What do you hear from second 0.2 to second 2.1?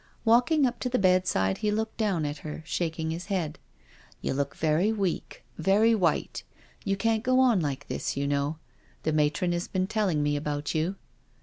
Walking up to the bedside, he looked